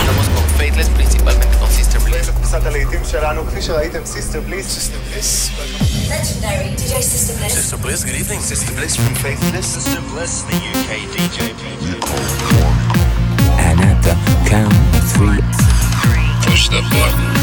Estamos 0.00 0.28
con 0.34 0.44
Faithless, 0.56 0.88
principalmente 0.88 1.56
con 1.58 1.70
Sister 1.70 2.00
Bliss. 2.00 2.28
ופריסת 2.28 2.66
הלהיטים 2.66 3.00
שלנו, 3.10 3.46
כפי 3.46 3.60
Legendary 6.08 6.70
DJ 6.76 7.02
Sister 7.02 7.34
Bliss. 7.38 7.54
Sister 7.54 7.78
Bliss, 7.78 8.04
good 8.04 8.14
evening. 8.14 8.40
Sister 8.40 8.72
Bliss 8.76 8.94
from 8.96 9.14
Faithless. 9.24 9.66
Sister 9.66 10.02
Bliss, 10.10 10.42
the 10.48 10.56
UK 10.72 10.90
DJ. 11.14 11.38
And 13.66 13.80
at 13.90 13.98
the 14.06 14.14
count 14.50 14.74
of 14.98 15.04
three, 15.16 15.42
push 16.44 16.68
the 16.68 16.82
button. 16.92 17.34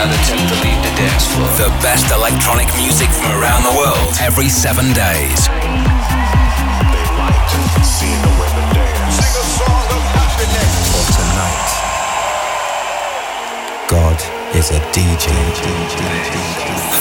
another 0.00 0.16
10th 0.24 0.59
dance 1.00 1.26
floor. 1.32 1.48
the 1.56 1.72
best 1.80 2.12
electronic 2.12 2.68
music 2.76 3.08
from 3.08 3.32
around 3.40 3.62
the 3.64 3.72
world 3.72 4.12
every 4.20 4.48
seven 4.48 4.92
days. 4.92 5.48
For 10.90 11.04
tonight, 11.16 11.68
God 13.88 14.18
is 14.54 14.70
a 14.72 14.80
DJ. 14.92 15.32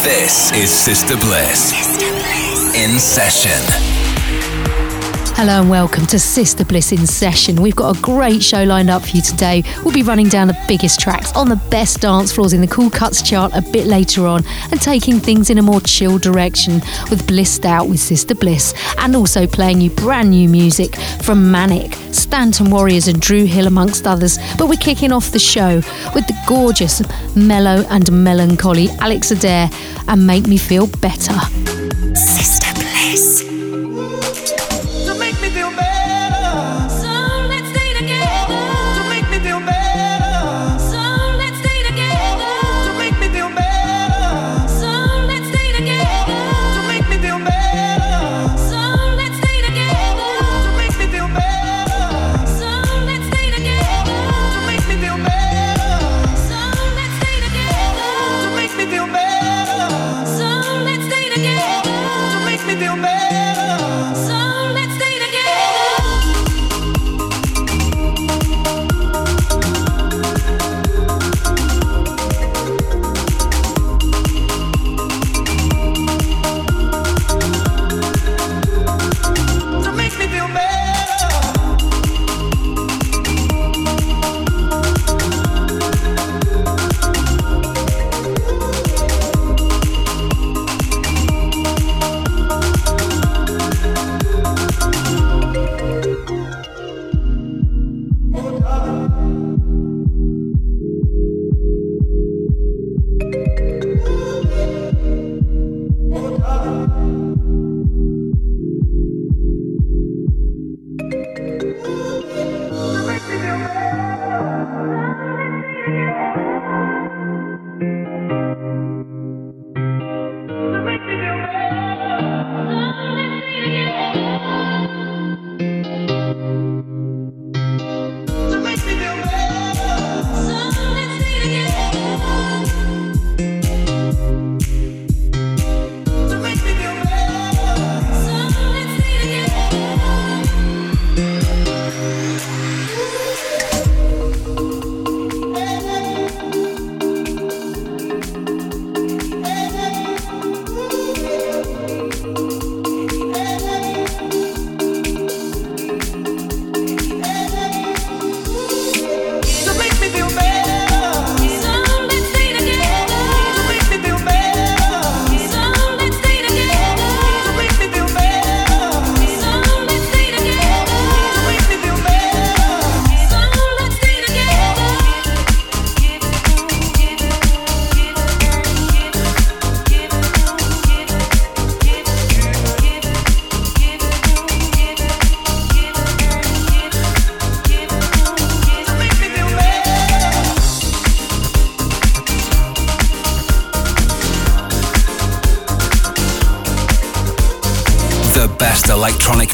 This 0.04 0.54
is 0.54 0.70
Sister 0.71 1.18
Bliss 1.18 1.73
in 2.73 2.98
session. 2.98 4.09
Hello 5.39 5.61
and 5.61 5.70
welcome 5.70 6.05
to 6.07 6.20
Sister 6.20 6.66
Bliss 6.66 6.91
in 6.91 7.07
Session. 7.07 7.61
We've 7.61 7.73
got 7.73 7.98
a 7.98 8.02
great 8.02 8.43
show 8.43 8.66
lined 8.66 8.89
up 8.89 9.03
for 9.03 9.16
you 9.16 9.21
today. 9.21 9.63
We'll 9.85 9.93
be 9.93 10.03
running 10.03 10.27
down 10.27 10.49
the 10.49 10.65
biggest 10.67 10.99
tracks 10.99 11.34
on 11.34 11.48
the 11.48 11.55
best 11.71 12.02
dance 12.02 12.34
floors 12.34 12.52
in 12.52 12.59
the 12.59 12.67
Cool 12.67 12.89
Cuts 12.89 13.21
chart 13.21 13.53
a 13.55 13.62
bit 13.62 13.88
later 13.88 14.27
on 14.27 14.43
and 14.70 14.81
taking 14.81 15.21
things 15.21 15.49
in 15.49 15.57
a 15.57 15.62
more 15.62 15.79
chill 15.79 16.17
direction 16.20 16.81
with 17.09 17.25
Blissed 17.25 17.65
Out 17.65 17.87
with 17.87 18.01
Sister 18.01 18.35
Bliss 18.35 18.73
and 18.98 19.15
also 19.15 19.48
playing 19.48 19.79
you 19.79 19.91
brand 19.91 20.32
new 20.32 20.49
music 20.49 20.98
from 21.21 21.49
Manic, 21.49 21.93
Stanton 22.12 22.70
Warriors 22.70 23.07
and 23.07 23.21
Drew 23.21 23.45
Hill 23.45 23.67
amongst 23.67 24.07
others. 24.07 24.37
But 24.57 24.67
we're 24.67 24.76
kicking 24.76 25.13
off 25.13 25.32
the 25.32 25.40
show 25.40 25.76
with 26.13 26.27
the 26.27 26.37
gorgeous, 26.49 27.01
mellow 27.34 27.85
and 27.90 28.12
melancholy 28.12 28.90
Alex 28.99 29.32
Adair 29.32 29.70
and 30.10 30.27
Make 30.27 30.48
Me 30.48 30.57
Feel 30.57 30.87
Better. 30.87 31.40
Sister 32.13 32.59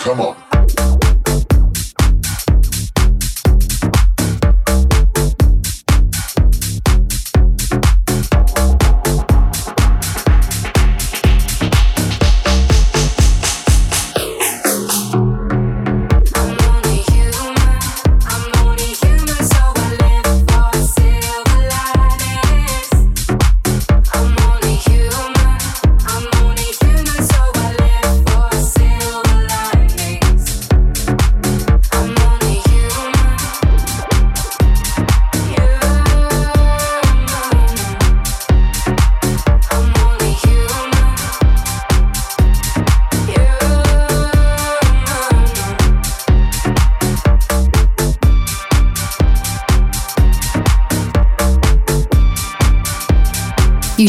Come 0.00 0.22
on. 0.22 0.49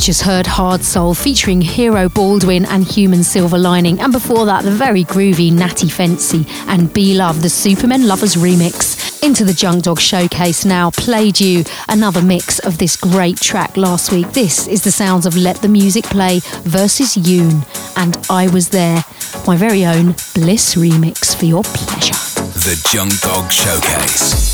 Just 0.01 0.23
heard 0.23 0.47
Hard 0.47 0.83
Soul 0.83 1.13
featuring 1.13 1.61
Hero 1.61 2.09
Baldwin 2.09 2.65
and 2.65 2.83
Human 2.83 3.23
Silver 3.23 3.59
Lining, 3.59 3.99
and 3.99 4.11
before 4.11 4.45
that, 4.45 4.63
the 4.63 4.71
very 4.71 5.03
groovy 5.03 5.53
Natty 5.53 5.89
Fancy 5.89 6.47
and 6.67 6.91
Be 6.91 7.13
Love, 7.13 7.43
the 7.43 7.49
Supermen 7.49 8.07
Lovers 8.07 8.33
remix. 8.33 9.21
Into 9.23 9.45
the 9.45 9.53
Junk 9.53 9.83
Dog 9.83 9.99
Showcase 9.99 10.65
now, 10.65 10.89
played 10.89 11.39
you 11.39 11.63
another 11.87 12.21
mix 12.21 12.57
of 12.59 12.79
this 12.79 12.95
great 12.95 13.37
track 13.37 13.77
last 13.77 14.11
week. 14.11 14.31
This 14.31 14.67
is 14.67 14.83
the 14.83 14.91
sounds 14.91 15.27
of 15.27 15.37
Let 15.37 15.57
the 15.57 15.69
Music 15.69 16.05
Play 16.05 16.39
versus 16.63 17.15
Yoon, 17.15 17.63
and 17.95 18.17
I 18.27 18.47
Was 18.47 18.69
There, 18.69 19.05
my 19.45 19.55
very 19.55 19.85
own 19.85 20.13
Bliss 20.33 20.73
remix 20.73 21.35
for 21.35 21.45
your 21.45 21.63
pleasure. 21.63 22.13
The 22.61 22.81
Junk 22.89 23.19
Dog 23.21 23.51
Showcase. 23.51 24.50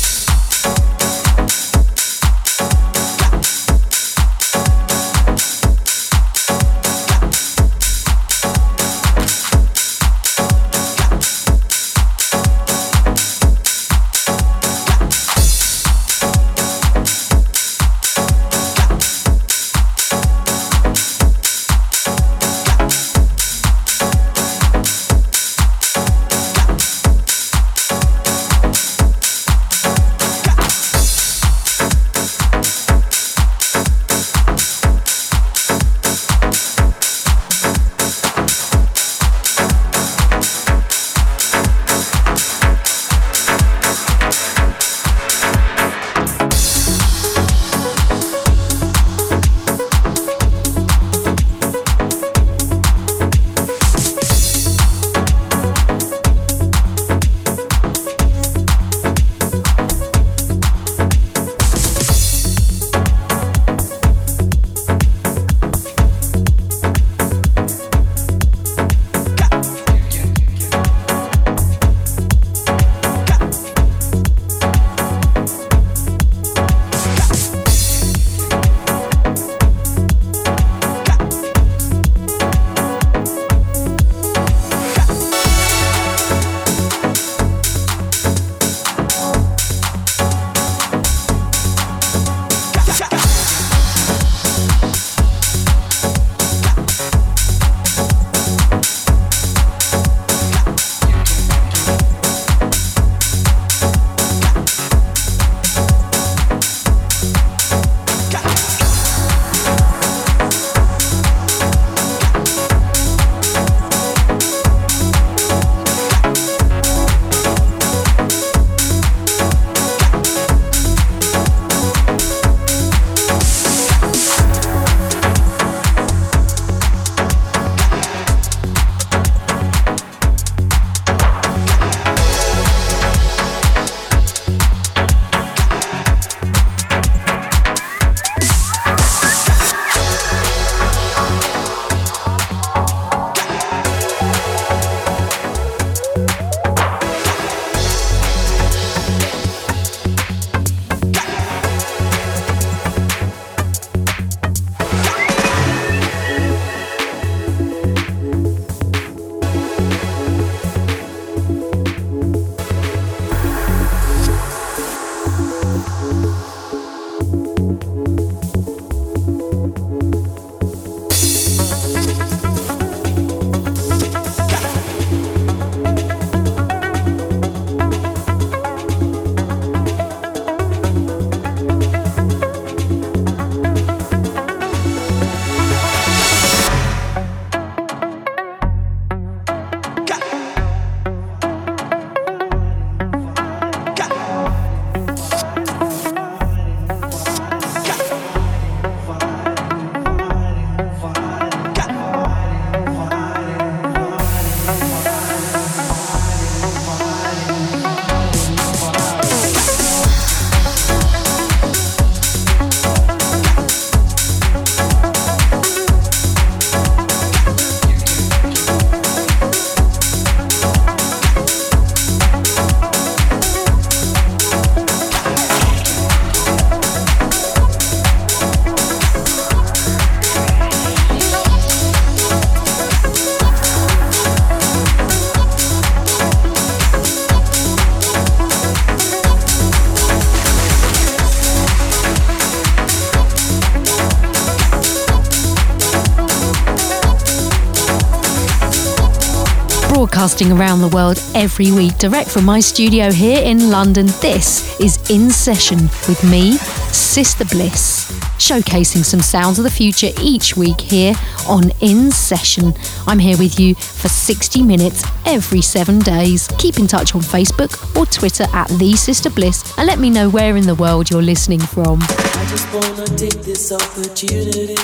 Broadcasting 250.18 250.50
around 250.50 250.80
the 250.80 250.88
world 250.88 251.22
every 251.32 251.70
week, 251.70 251.96
direct 251.98 252.28
from 252.28 252.44
my 252.44 252.58
studio 252.58 253.12
here 253.12 253.40
in 253.40 253.70
London. 253.70 254.06
This 254.20 254.80
is 254.80 254.98
In 255.10 255.30
Session 255.30 255.78
with 256.08 256.24
me, 256.28 256.54
Sister 256.90 257.44
Bliss. 257.44 258.10
Showcasing 258.36 259.04
some 259.04 259.20
sounds 259.20 259.58
of 259.58 259.62
the 259.62 259.70
future 259.70 260.08
each 260.20 260.56
week 260.56 260.80
here 260.80 261.14
on 261.48 261.70
In 261.80 262.10
Session. 262.10 262.74
I'm 263.06 263.20
here 263.20 263.38
with 263.38 263.60
you 263.60 263.76
for 263.76 264.08
60 264.08 264.60
minutes 264.60 265.04
every 265.24 265.62
seven 265.62 266.00
days. 266.00 266.48
Keep 266.58 266.80
in 266.80 266.88
touch 266.88 267.14
on 267.14 267.20
Facebook 267.20 267.96
or 267.96 268.04
Twitter 268.04 268.46
at 268.52 268.66
The 268.70 268.96
Sister 268.96 269.30
Bliss 269.30 269.72
and 269.78 269.86
let 269.86 270.00
me 270.00 270.10
know 270.10 270.28
where 270.28 270.56
in 270.56 270.66
the 270.66 270.74
world 270.74 271.10
you're 271.10 271.22
listening 271.22 271.60
from. 271.60 272.00
I 272.02 272.44
just 272.50 272.74
wanna 272.74 273.06
take 273.16 273.40
this 273.44 273.70
opportunity 273.70 274.74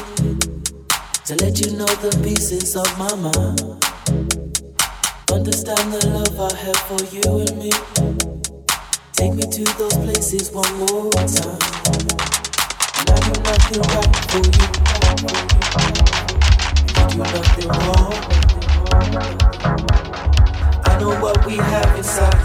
to 1.24 1.34
let 1.44 1.58
you 1.58 1.76
know 1.76 1.86
the 1.86 2.20
pieces 2.22 2.76
of 2.76 2.86
my 2.96 3.12
mind. 3.16 3.93
Understand 5.34 5.92
the 5.92 5.98
love 6.10 6.38
I 6.38 6.54
have 6.54 6.76
for 6.86 7.02
you 7.12 7.40
and 7.40 7.58
me. 7.58 7.72
Take 9.14 9.34
me 9.34 9.42
to 9.42 9.64
those 9.78 9.96
places 9.96 10.52
one 10.52 10.72
more 10.78 11.10
time. 11.10 11.58
And 13.00 13.10
I 13.10 13.18
do 13.26 13.32
nothing 13.42 13.82
right 13.90 14.16
for 14.30 14.44
you. 14.54 14.66
You 16.86 17.02
do 17.10 17.18
nothing 17.18 17.68
wrong. 17.82 18.14
I 20.84 20.88
know 21.00 21.12
what 21.20 21.44
we 21.44 21.56
have 21.56 21.96
inside. 21.98 22.44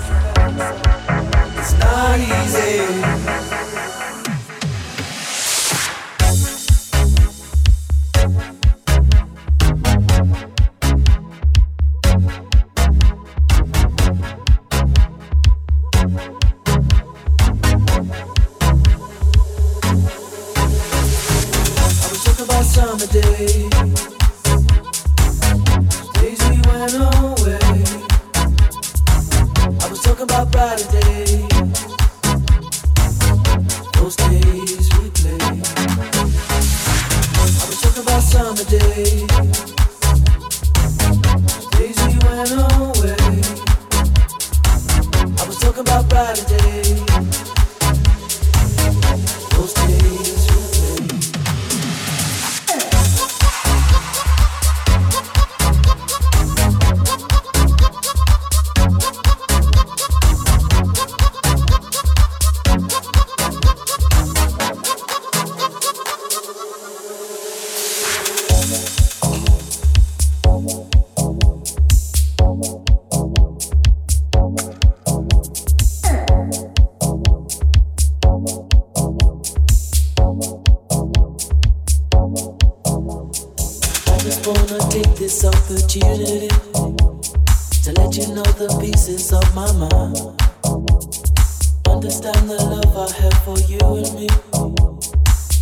It's 1.60 1.74
not 1.77 2.17
easy. 2.19 3.49
Opportunity 85.69 86.47
to 87.84 87.91
let 87.93 88.17
you 88.17 88.25
know 88.34 88.49
the 88.58 88.67
pieces 88.82 89.32
of 89.32 89.53
my 89.53 89.71
mind. 89.73 90.17
Understand 91.88 92.49
the 92.49 92.58
love 92.58 92.97
I 92.97 93.12
have 93.21 93.38
for 93.43 93.60
you 93.69 93.77
and 94.01 94.12
me. 94.15 94.27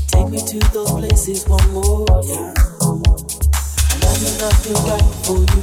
Take 0.07 0.29
me 0.29 0.39
to 0.47 0.59
those 0.71 0.91
places 0.91 1.45
one 1.47 1.71
more 1.73 2.05
time. 2.07 2.55
And 3.91 4.03
I 4.03 4.15
do 4.15 4.27
nothing 4.39 4.77
right 4.87 5.09
for 5.27 5.39
you. 5.51 5.61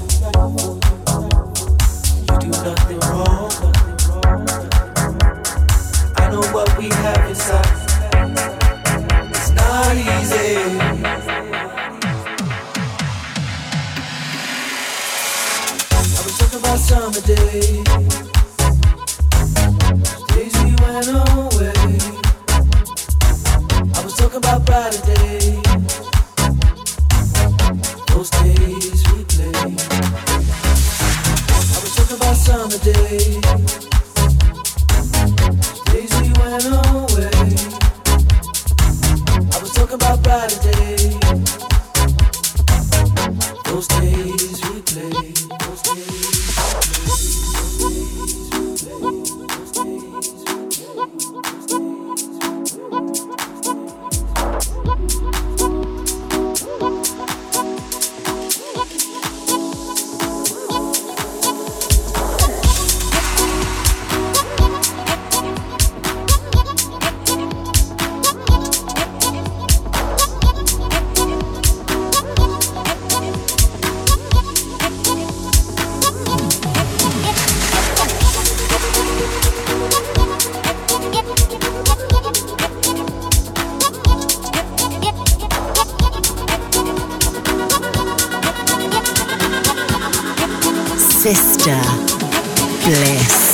You 2.20 2.34
do 2.38 2.48
nothing 2.50 3.00
wrong. 3.00 3.33
Sister 91.24 91.80
Bliss. 92.84 93.53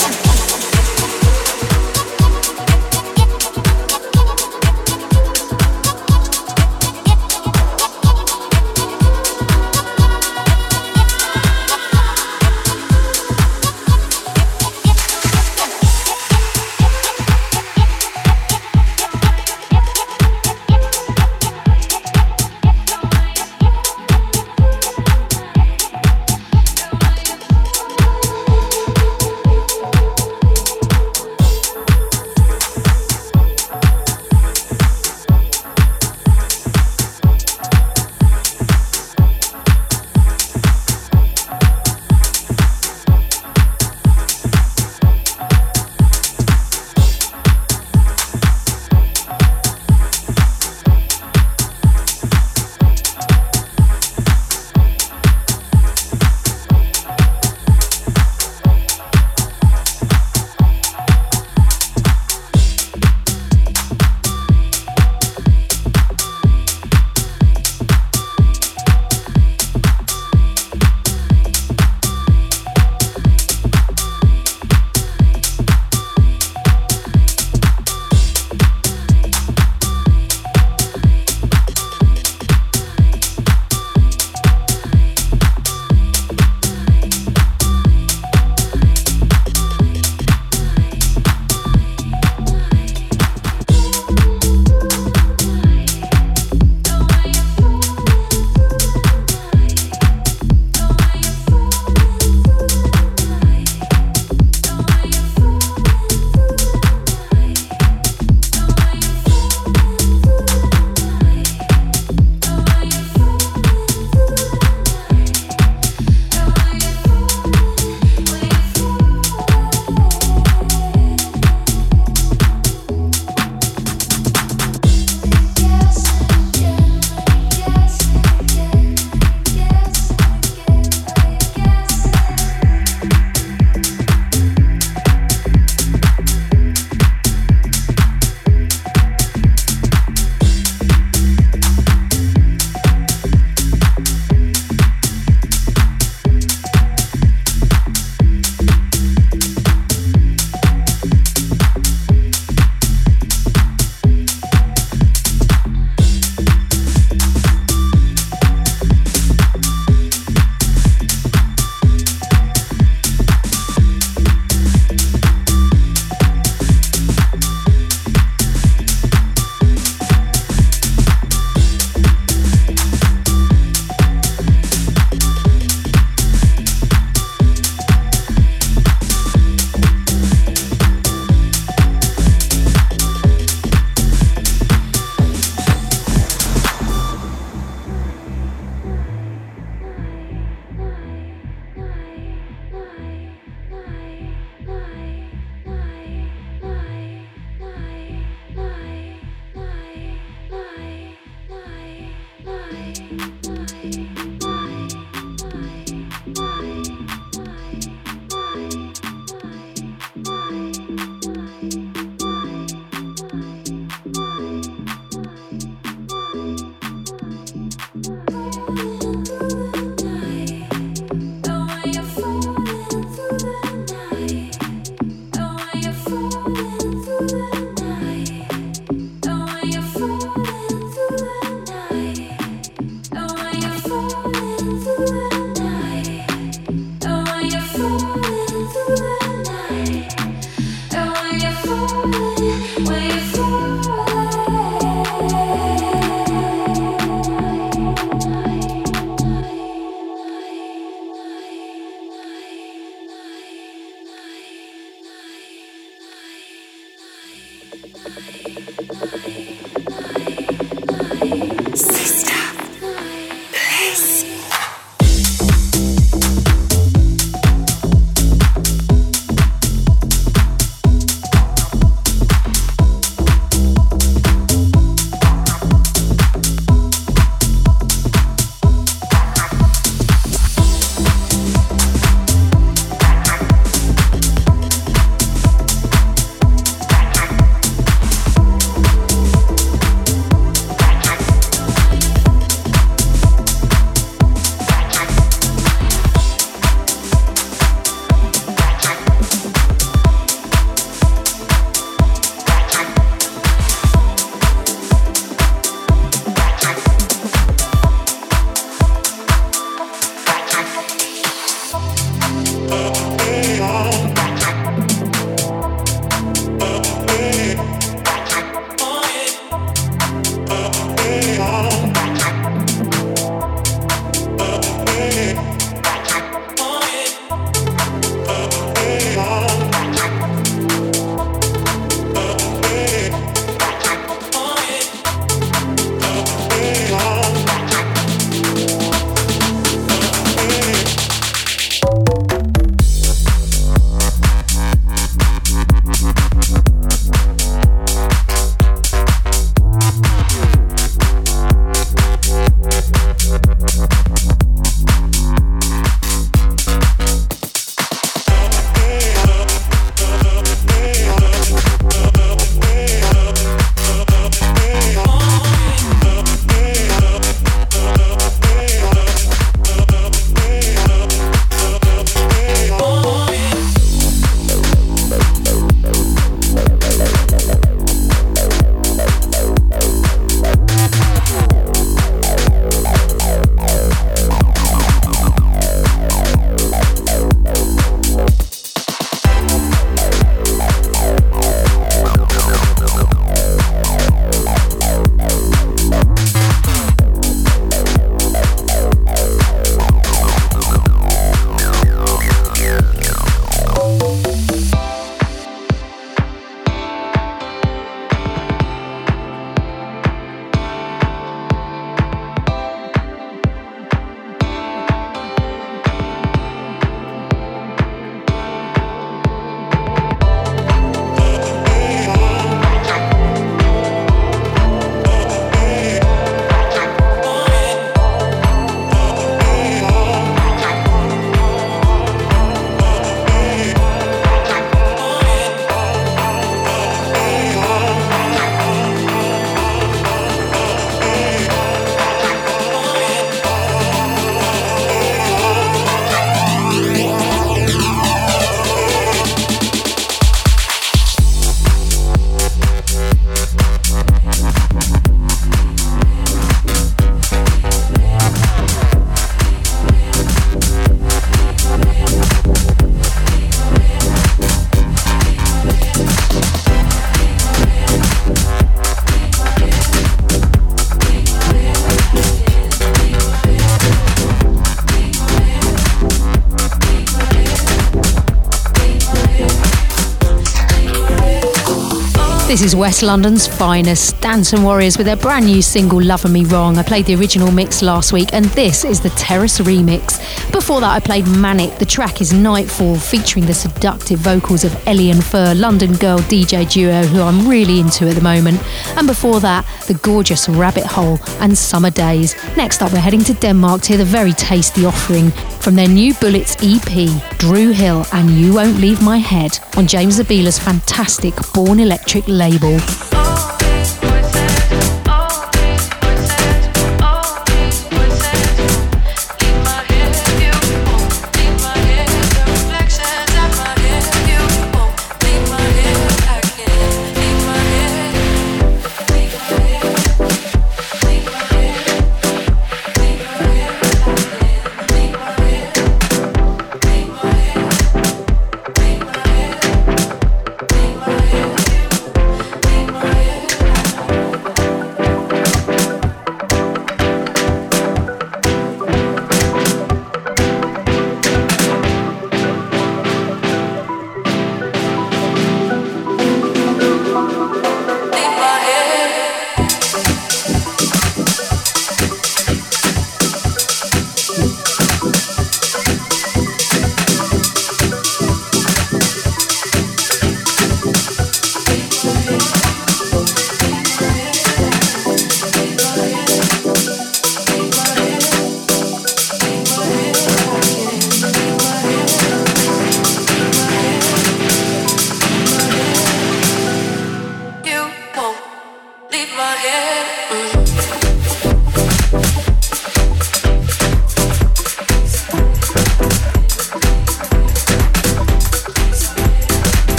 Is 482.71 482.77
West 482.77 483.03
London's 483.03 483.49
finest, 483.49 484.17
Stanton 484.19 484.63
Warriors 484.63 484.97
with 484.97 485.07
their 485.07 485.17
brand 485.17 485.47
new 485.47 485.61
single 485.61 486.01
Loving 486.01 486.33
Me 486.33 486.45
Wrong. 486.45 486.79
I 486.79 486.85
played 486.85 487.05
the 487.05 487.17
original 487.17 487.51
mix 487.51 487.83
last 487.83 488.13
week 488.13 488.29
and 488.33 488.45
this 488.45 488.85
is 488.85 489.01
the 489.01 489.11
Terrace 489.11 489.59
remix. 489.59 490.20
Before 490.61 490.83
that 490.83 490.95
I 490.95 491.01
played 491.01 491.27
Manic. 491.27 491.79
The 491.79 491.87
track 491.87 492.21
is 492.21 492.35
Nightfall 492.35 492.97
featuring 492.97 493.47
the 493.47 493.55
seductive 493.55 494.19
vocals 494.19 494.63
of 494.63 494.87
Ellie 494.87 495.11
and 495.11 495.25
Fur, 495.25 495.55
London 495.55 495.95
girl 495.95 496.19
DJ 496.19 496.71
duo 496.71 497.03
who 497.03 497.23
I'm 497.23 497.49
really 497.49 497.81
into 497.81 498.07
at 498.07 498.15
the 498.15 498.21
moment. 498.21 498.63
And 498.99 499.07
before 499.07 499.41
that, 499.41 499.65
the 499.89 499.95
gorgeous 499.95 500.51
Rabbit 500.51 500.85
Hole 500.85 501.19
and 501.41 501.57
Summer 501.57 501.89
Days. 501.89 502.37
Next 502.59 502.83
up 502.83 502.93
we're 502.93 502.99
heading 502.99 503.25
to 503.25 503.35
Denmark 503.35 503.81
to 503.81 503.89
hear 503.89 503.99
the 503.99 504.05
very 504.05 504.35
tasty 504.35 504.85
offering 504.85 505.31
from 505.61 505.77
their 505.77 505.89
new 505.89 506.13
Bullets 506.13 506.57
EP, 506.63 507.39
Drew 507.39 507.71
Hill 507.71 508.05
and 508.13 508.31
You 508.31 508.53
Won't 508.53 508.77
Leave 508.77 509.01
My 509.01 509.17
Head 509.17 509.59
on 509.79 509.87
James 509.87 510.21
Zabiela's 510.21 510.59
fantastic 510.59 511.35
Born 511.55 511.81
Electric 511.81 512.29
label. 512.29 512.79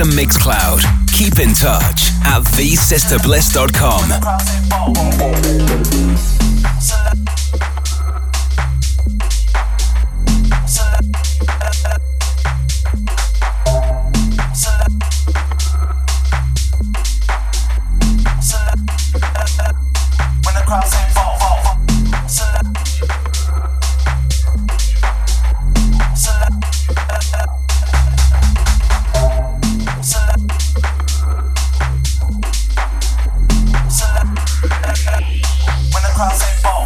And 0.00 0.10
Mixcloud. 0.10 0.82
Keep 1.12 1.38
in 1.38 1.54
touch 1.54 2.10
at 2.24 2.42
thesisterbliss.com. 2.42 4.57
cross 36.18 36.42
and 36.42 36.62
bone. 36.64 36.77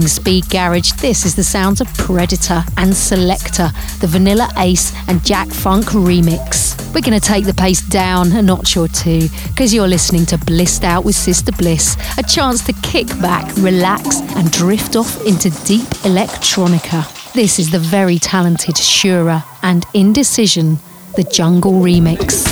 Speed 0.00 0.48
garage, 0.48 0.92
this 1.02 1.26
is 1.26 1.34
the 1.34 1.44
sounds 1.44 1.82
of 1.82 1.94
Predator 1.98 2.64
and 2.78 2.96
Selector, 2.96 3.70
the 4.00 4.06
Vanilla 4.06 4.48
Ace 4.56 4.90
and 5.06 5.22
Jack 5.22 5.48
Funk 5.48 5.84
remix. 5.86 6.78
We're 6.94 7.02
going 7.02 7.20
to 7.20 7.20
take 7.20 7.44
the 7.44 7.52
pace 7.52 7.82
down 7.82 8.32
a 8.32 8.40
notch 8.40 8.78
or 8.78 8.88
two 8.88 9.28
because 9.48 9.74
you're 9.74 9.86
listening 9.86 10.24
to 10.26 10.38
Blissed 10.38 10.84
Out 10.84 11.04
with 11.04 11.14
Sister 11.14 11.52
Bliss, 11.52 11.98
a 12.16 12.22
chance 12.22 12.64
to 12.64 12.72
kick 12.82 13.08
back, 13.20 13.54
relax, 13.58 14.22
and 14.36 14.50
drift 14.50 14.96
off 14.96 15.26
into 15.26 15.50
deep 15.66 15.86
electronica. 16.04 17.32
This 17.34 17.58
is 17.58 17.70
the 17.70 17.78
very 17.78 18.18
talented 18.18 18.76
Shura 18.76 19.44
and 19.62 19.84
Indecision, 19.92 20.78
the 21.16 21.24
Jungle 21.24 21.82
remix. 21.82 22.51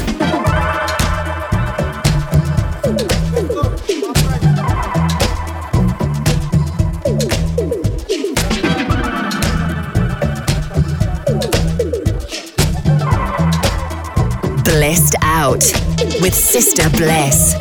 With 16.20 16.34
Sister 16.34 16.88
Bliss. 16.90 17.59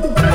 Love. 0.00 0.27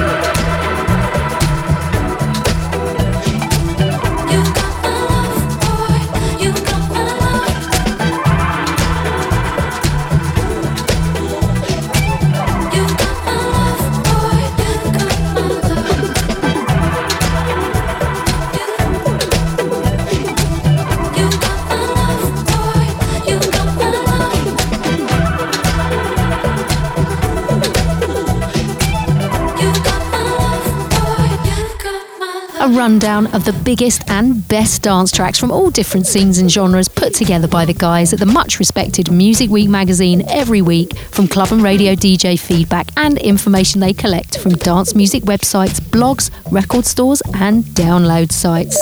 Rundown 32.84 33.28
of 33.28 33.46
the 33.46 33.54
biggest 33.54 34.10
and 34.10 34.46
best 34.50 34.82
dance 34.82 35.10
tracks 35.10 35.40
from 35.40 35.52
all 35.52 35.70
different 35.70 36.06
scenes 36.06 36.40
and 36.40 36.52
genres 36.52 36.90
put 36.90 37.14
together 37.14 37.48
by 37.48 37.64
the 37.64 37.74
guys 37.74 38.12
at 38.12 38.20
the 38.20 38.26
much 38.26 38.60
respected 38.60 39.10
Music 39.10 39.50
Week 39.50 39.70
magazine 39.70 40.22
every 40.28 40.62
week 40.62 40.98
from 40.98 41.30
club 41.30 41.54
and 41.54 41.64
radio 41.64 41.96
DJ 41.96 42.38
feedback 42.38 42.90
and 42.98 43.18
information 43.20 43.80
they 43.80 43.94
collect 43.94 44.38
from 44.38 44.52
dance 44.56 44.96
music 44.96 45.24
websites, 45.24 45.80
blogs, 45.80 46.30
record 46.52 46.84
stores, 46.84 47.22
and 47.36 47.64
download 47.64 48.34
sites. 48.34 48.78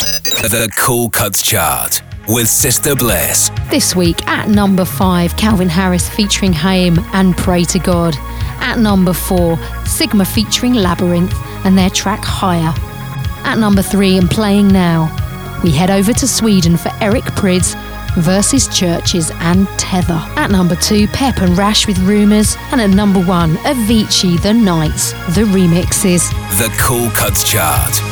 The 0.50 0.68
Cool 0.80 1.12
Cuts 1.12 1.44
Chart 1.44 2.02
with 2.28 2.48
Sister 2.50 2.96
Bliss. 2.96 3.52
This 3.70 3.96
week 3.96 4.28
at 4.28 4.50
number 4.50 4.84
five, 4.84 5.38
Calvin 5.38 5.70
Harris 5.70 6.10
featuring 6.10 6.54
Haim 6.54 6.98
and 7.14 7.38
Pray 7.38 7.66
to 7.66 7.78
God. 7.78 8.16
At 8.62 8.80
number 8.80 9.14
four, 9.14 9.60
Sigma 9.86 10.26
featuring 10.26 10.74
Labrinth 10.74 11.36
and 11.66 11.78
their 11.78 11.92
track 11.92 12.24
Higher. 12.24 12.74
At 13.52 13.60
number 13.60 13.82
three, 13.82 14.16
and 14.16 14.32
playing 14.32 14.70
now, 14.70 15.12
we 15.62 15.72
head 15.72 15.92
over 15.92 16.14
to 16.14 16.26
Sweden 16.26 16.78
for 16.78 16.90
Eric 17.02 17.26
Prydz 17.36 17.76
versus 18.16 18.70
CHVRCHES 18.70 19.36
and 19.42 19.68
Tether. 19.78 20.22
At 20.38 20.52
number 20.52 20.78
two, 20.78 21.06
Pep 21.10 21.40
and 21.40 21.58
Rash 21.58 21.86
with 21.86 22.00
Rumours. 22.00 22.56
And 22.72 22.80
at 22.80 22.92
number 22.92 23.20
one, 23.20 23.56
Avicii, 23.58 24.42
The 24.42 24.54
Nights, 24.54 25.12
the 25.36 25.44
remixes. 25.44 26.30
The 26.60 26.74
Cool 26.80 27.10
Cuts 27.10 27.44
Chart. 27.44 28.11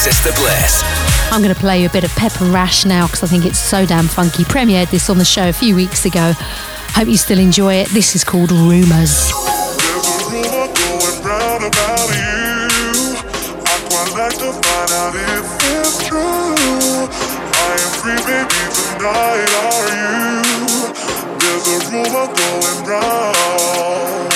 Sister 0.00 0.32
Bliss. 0.32 0.82
I'm 1.30 1.42
going 1.42 1.54
to 1.54 1.60
play 1.60 1.82
you 1.82 1.86
a 1.86 1.90
bit 1.90 2.04
of 2.04 2.10
Pep 2.16 2.40
and 2.40 2.54
Rash 2.54 2.86
now 2.86 3.06
because 3.06 3.22
I 3.22 3.26
think 3.26 3.44
it's 3.44 3.58
so 3.58 3.84
damn 3.84 4.06
funky. 4.06 4.44
Premiered 4.44 4.90
this 4.90 5.10
on 5.10 5.18
the 5.18 5.26
show 5.26 5.50
a 5.50 5.52
few 5.52 5.76
weeks 5.76 6.06
ago. 6.06 6.32
Hope 6.96 7.06
you 7.06 7.18
still 7.18 7.38
enjoy 7.38 7.74
it. 7.74 7.88
This 7.90 8.14
is 8.14 8.24
called 8.24 8.50
Rumours. 8.50 9.28
There's 9.28 10.08
a 10.08 10.24
rumor 10.32 10.72
going 10.72 11.20
round 11.20 11.64
about 11.68 12.08
you. 12.16 13.20
I 13.60 13.76
quite 13.92 14.12
like 14.16 14.38
to 14.40 14.56
find 14.56 14.90
out 14.90 15.12
if 15.14 15.44
it's 15.68 16.00
true. 16.08 16.16
I 16.16 17.76
am 17.76 17.92
free, 18.00 18.16
baby, 18.24 18.56
tonight. 18.72 19.52
Are 19.52 19.84
you? 19.84 20.40
There's 21.44 21.68
a 21.68 21.76
rumor 21.92 22.24
going 22.32 22.78
round. 22.88 24.32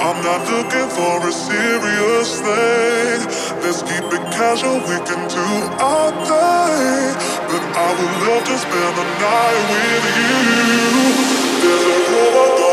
I'm 0.00 0.16
not 0.24 0.48
looking 0.48 0.88
for 0.96 1.28
a 1.28 1.30
serious 1.30 2.40
thing. 2.40 3.41
Let's 3.62 3.82
keep 3.82 4.04
it 4.12 4.24
casual, 4.34 4.80
we 4.80 4.98
can 5.06 5.22
do 5.28 5.46
all 5.78 6.10
day. 6.26 7.14
But 7.48 7.64
I 7.78 7.88
would 7.94 8.14
love 8.26 8.44
to 8.44 8.58
spend 8.58 8.96
the 8.98 9.06
night 9.22 9.64
with 9.70 10.06
you. 10.18 11.62
There's 11.62 11.86
a 11.86 11.98
rumor 12.10 12.71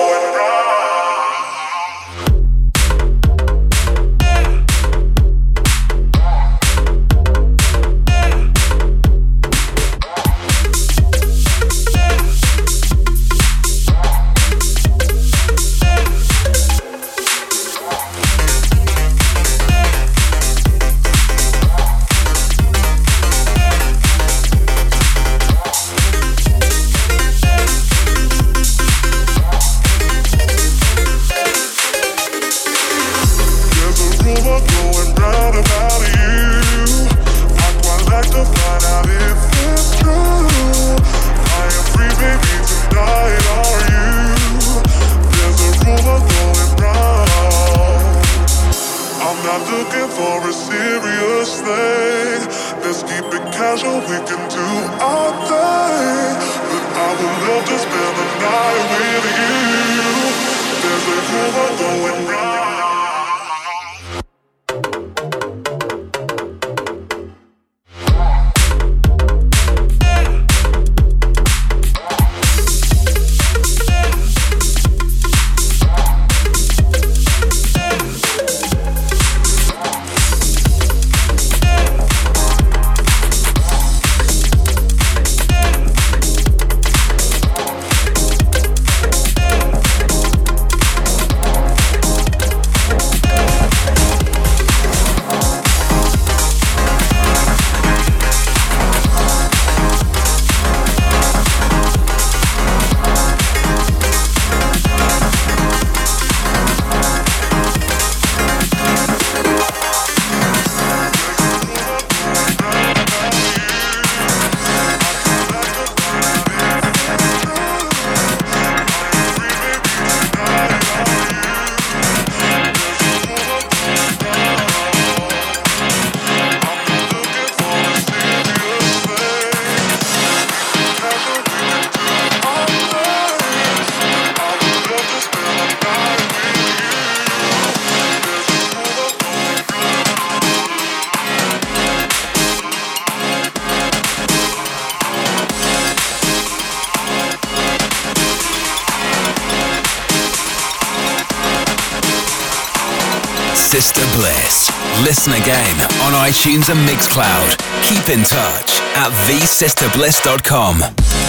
Sister 153.90 154.20
Bliss. 154.20 154.70
Listen 155.02 155.34
again 155.34 155.82
on 156.04 156.14
iTunes 156.14 156.70
and 156.70 156.80
Mixcloud. 156.88 157.58
Keep 157.82 158.16
in 158.16 158.24
touch 158.24 158.80
at 158.94 159.10
thesisterbliss.com. 159.26 161.28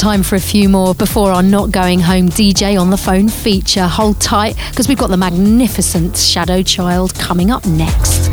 Time 0.00 0.22
for 0.22 0.34
a 0.34 0.40
few 0.40 0.66
more 0.66 0.94
before 0.94 1.30
our 1.30 1.42
Not 1.42 1.70
Going 1.72 2.00
Home 2.00 2.30
DJ 2.30 2.80
on 2.80 2.88
the 2.88 2.96
phone 2.96 3.28
feature. 3.28 3.86
Hold 3.86 4.18
tight 4.18 4.56
because 4.70 4.88
we've 4.88 4.96
got 4.96 5.10
the 5.10 5.18
magnificent 5.18 6.16
Shadow 6.16 6.62
Child 6.62 7.14
coming 7.16 7.50
up 7.50 7.66
next. 7.66 8.30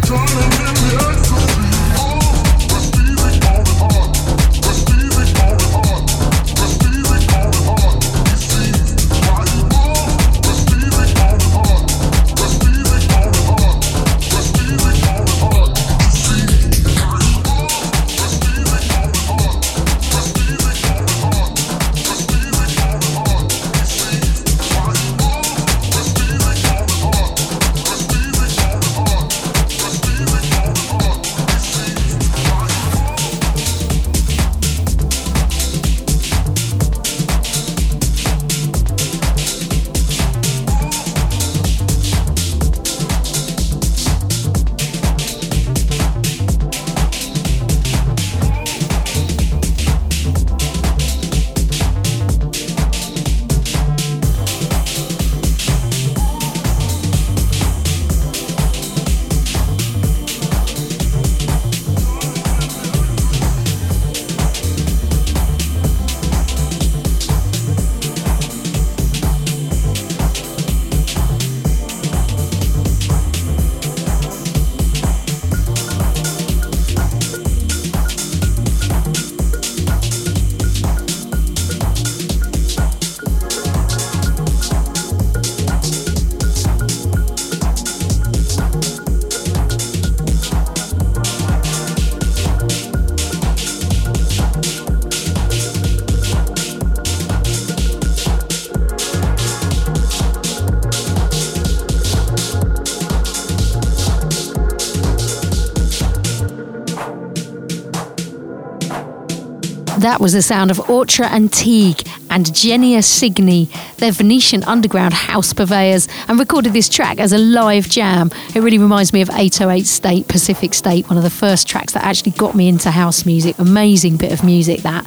That 110.07 110.21
was 110.21 110.31
the 110.31 110.41
sound 110.41 110.71
of 110.71 110.89
Ortra 110.89 111.25
Antique 111.25 112.07
and 112.29 112.55
Genia 112.55 112.99
Signi. 112.99 113.67
They're 113.97 114.13
Venetian 114.13 114.63
underground 114.63 115.13
house 115.13 115.51
purveyors 115.51 116.07
and 116.29 116.39
recorded 116.39 116.71
this 116.71 116.87
track 116.87 117.19
as 117.19 117.33
a 117.33 117.37
live 117.37 117.89
jam. 117.89 118.31
It 118.55 118.61
really 118.61 118.77
reminds 118.77 119.11
me 119.11 119.19
of 119.19 119.29
808 119.29 119.85
State, 119.85 120.29
Pacific 120.29 120.73
State, 120.73 121.09
one 121.09 121.17
of 121.17 121.23
the 121.23 121.29
first 121.29 121.67
tracks 121.67 121.91
that 121.91 122.05
actually 122.05 122.31
got 122.31 122.55
me 122.55 122.69
into 122.69 122.89
house 122.89 123.25
music. 123.25 123.59
Amazing 123.59 124.15
bit 124.15 124.31
of 124.31 124.45
music 124.45 124.79
that. 124.83 125.05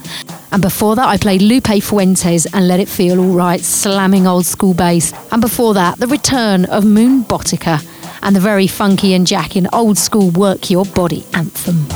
And 0.53 0.61
before 0.61 0.96
that, 0.96 1.09
I 1.09 1.16
played 1.16 1.40
Lupe 1.40 1.82
Fuentes 1.82 2.44
and 2.53 2.68
Let 2.68 2.78
It 2.78 2.88
Feel 2.88 3.20
Alright, 3.20 3.62
slamming 3.62 4.26
old 4.26 4.44
school 4.44 4.74
bass. 4.74 5.14
And 5.32 5.40
before 5.40 5.72
that, 5.72 5.98
the 5.98 6.09
return 6.09 6.66
of 6.66 6.84
Moonbootica 6.84 8.20
and 8.22 8.36
the 8.36 8.40
very 8.40 8.66
funky 8.66 9.14
and 9.14 9.26
jacking 9.26 9.66
old 9.72 9.96
school 9.96 10.30
Work 10.30 10.68
Your 10.68 10.84
Body 10.84 11.24
anthem. 11.32 11.86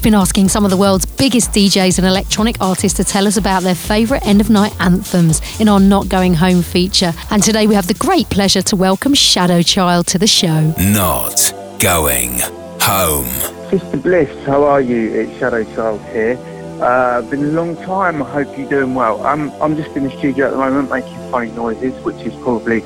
We've 0.00 0.04
been 0.04 0.14
asking 0.14 0.48
some 0.48 0.64
of 0.64 0.70
the 0.70 0.78
world's 0.78 1.04
biggest 1.04 1.50
DJs 1.50 1.98
and 1.98 2.06
electronic 2.06 2.56
artists 2.58 2.96
to 2.96 3.04
tell 3.04 3.26
us 3.26 3.36
about 3.36 3.62
their 3.62 3.74
favourite 3.74 4.26
end 4.26 4.40
of 4.40 4.48
night 4.48 4.74
anthems 4.80 5.42
in 5.60 5.68
our 5.68 5.78
Not 5.78 6.08
Going 6.08 6.32
Home 6.32 6.62
feature. 6.62 7.12
And 7.28 7.42
today 7.42 7.66
we 7.66 7.74
have 7.74 7.86
the 7.86 7.92
great 7.92 8.30
pleasure 8.30 8.62
to 8.62 8.76
welcome 8.76 9.12
Shadow 9.12 9.60
Child 9.60 10.06
to 10.06 10.18
the 10.18 10.26
show. 10.26 10.72
Not 10.78 11.52
going 11.80 12.38
home. 12.80 13.26
Sister 13.68 13.98
Bliss, 13.98 14.46
how 14.46 14.64
are 14.64 14.80
you? 14.80 15.12
It's 15.12 15.38
Shadow 15.38 15.64
Child 15.74 16.00
here. 16.12 16.38
Uh, 16.80 17.20
been 17.20 17.44
a 17.44 17.48
long 17.48 17.76
time. 17.76 18.22
I 18.22 18.30
hope 18.30 18.56
you're 18.56 18.70
doing 18.70 18.94
well. 18.94 19.22
I'm 19.22 19.50
I'm 19.60 19.76
just 19.76 19.94
in 19.94 20.04
the 20.04 20.16
studio 20.16 20.46
at 20.46 20.52
the 20.52 20.56
moment 20.56 20.88
making 20.88 21.14
funny 21.30 21.50
noises, 21.50 21.92
which 22.04 22.24
is 22.24 22.32
probably 22.36 22.80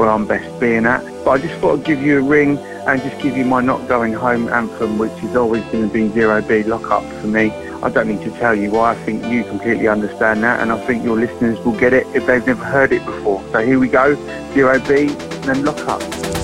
where 0.00 0.08
I'm 0.08 0.26
best 0.26 0.58
being 0.58 0.86
at. 0.86 1.02
But 1.24 1.30
I 1.30 1.38
just 1.38 1.60
thought 1.60 1.80
I'd 1.80 1.84
give 1.84 2.00
you 2.00 2.18
a 2.20 2.22
ring 2.22 2.56
and 2.56 3.02
just 3.02 3.20
give 3.20 3.36
you 3.36 3.44
my 3.44 3.60
Not 3.60 3.86
Going 3.86 4.14
Home 4.14 4.48
anthem, 4.48 4.96
which 4.96 5.12
is 5.22 5.36
always 5.36 5.62
going 5.64 5.86
to 5.86 5.92
be 5.92 6.08
Zero 6.08 6.40
B 6.40 6.62
Lock 6.62 6.90
Up 6.90 7.04
for 7.20 7.26
me. 7.26 7.50
I 7.82 7.90
don't 7.90 8.08
need 8.08 8.22
to 8.22 8.30
tell 8.38 8.54
you 8.54 8.70
why. 8.70 8.92
I 8.92 8.94
think 9.04 9.26
you 9.26 9.44
completely 9.44 9.88
understand 9.88 10.42
that, 10.42 10.60
and 10.60 10.72
I 10.72 10.86
think 10.86 11.04
your 11.04 11.18
listeners 11.18 11.58
will 11.66 11.78
get 11.78 11.92
it 11.92 12.06
if 12.14 12.24
they've 12.26 12.46
never 12.46 12.64
heard 12.64 12.92
it 12.92 13.04
before. 13.04 13.44
So 13.52 13.58
here 13.64 13.78
we 13.78 13.88
go, 13.88 14.14
Zero 14.54 14.78
B, 14.80 15.08
then 15.44 15.64
Lock 15.64 15.86
Up. 15.86 16.39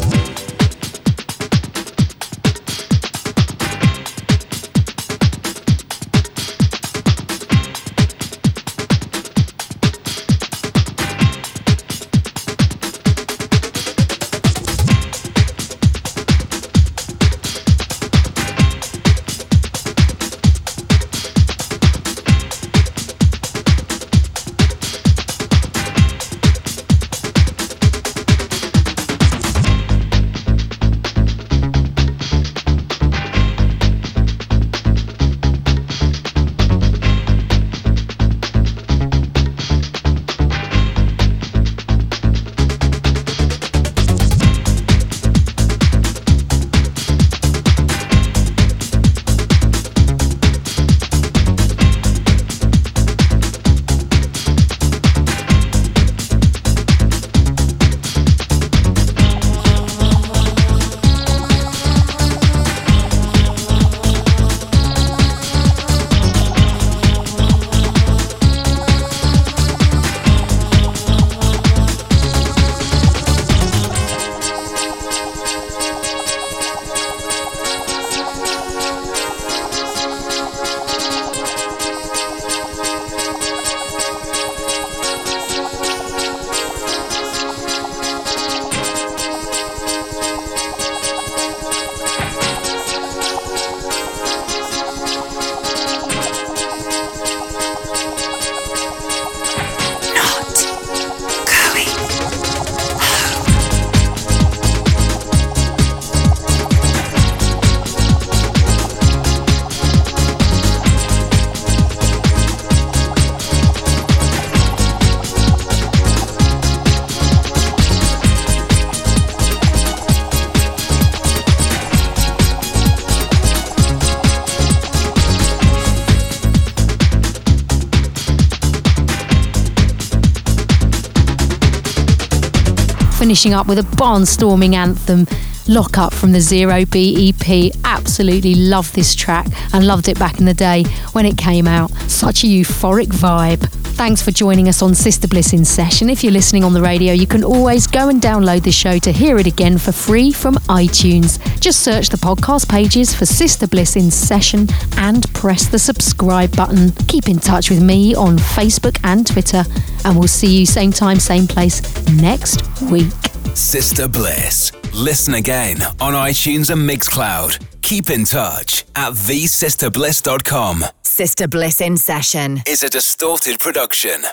Finishing 133.37 133.53
up 133.53 133.66
with 133.66 133.78
a 133.78 133.82
barnstorming 133.82 134.72
anthem. 134.72 135.26
Lock 135.68 135.99
Up 135.99 136.14
from 136.14 136.32
the 136.32 136.41
Zero 136.41 136.87
B 136.87 137.28
EP. 137.28 137.70
Absolutely 137.84 138.55
love 138.55 138.91
this 138.95 139.14
track 139.14 139.47
and 139.74 139.87
loved 139.87 140.09
it 140.09 140.18
back 140.18 140.39
in 140.39 140.47
the 140.47 140.55
day 140.55 140.84
when 141.12 141.26
it 141.26 141.37
came 141.37 141.68
out. 141.68 141.91
Such 142.09 142.45
a 142.45 142.47
euphoric 142.47 143.09
vibe. 143.09 143.68
Thanks 143.97 144.22
for 144.22 144.30
joining 144.30 144.70
us 144.70 144.80
on 144.80 144.95
Sister 144.95 145.28
Bliss 145.28 145.53
in 145.53 145.66
session. 145.66 146.09
If 146.09 146.24
you're 146.24 146.32
listening 146.32 146.64
on 146.64 146.72
the 146.72 146.80
radio, 146.80 147.12
you 147.12 147.26
can 147.26 147.45
always 147.45 147.87
go 147.87 148.09
and 148.09 148.22
download 148.22 148.62
the 148.62 148.72
show 148.72 148.99
to 149.01 149.12
hear 149.12 149.37
it 149.37 149.47
again 149.47 149.76
for 149.76 149.93
free 149.93 150.32
from 150.32 150.55
iTunes. 150.70 151.39
Just 151.61 151.80
search 151.80 152.09
the 152.09 152.16
podcast 152.16 152.70
pages 152.70 153.14
for 153.14 153.26
Sister 153.26 153.66
Bliss 153.66 153.97
in 153.97 154.11
session 154.11 154.66
and 154.97 155.30
press 155.34 155.66
the 155.66 155.78
subscribe 155.78 156.57
button. 156.57 156.93
Keep 157.07 157.28
in 157.28 157.39
touch 157.39 157.68
with 157.68 157.82
me 157.82 158.14
on 158.14 158.39
Facebook 158.39 158.99
and 159.05 159.26
Twitter, 159.26 159.64
and 160.07 160.18
we'll 160.18 160.26
see 160.26 160.61
you 160.61 160.64
same 160.64 160.91
time, 160.91 161.20
same 161.20 161.47
place 161.47 161.82
next 162.09 162.62
week. 162.80 163.26
Sister 163.57 164.07
Bliss. 164.07 164.70
Listen 164.92 165.34
again 165.34 165.80
on 165.98 166.12
iTunes 166.12 166.70
and 166.70 166.88
Mixcloud. 166.88 167.59
Keep 167.80 168.11
in 168.11 168.24
touch 168.24 168.84
at 168.94 169.14
thesisterbliss.com. 169.14 170.84
Sister 171.02 171.48
Bliss 171.48 171.80
in 171.80 171.96
session. 171.96 172.61
Is 172.66 172.82
a 172.82 172.90
distorted 172.90 173.59
production. 173.59 174.24